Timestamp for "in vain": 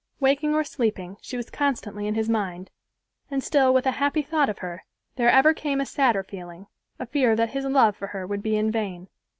8.57-9.09